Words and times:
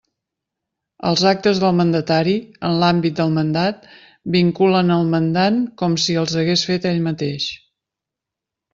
Els 1.09 1.25
actes 1.31 1.61
del 1.63 1.75
mandatari, 1.79 2.33
en 2.71 2.81
l'àmbit 2.85 3.21
del 3.21 3.37
mandat, 3.37 3.85
vinculen 4.39 4.93
el 4.99 5.07
mandant 5.15 5.63
com 5.83 6.03
si 6.07 6.21
els 6.27 6.37
hagués 6.45 6.69
fet 6.73 6.93
ell 6.95 7.09
mateix. 7.13 7.51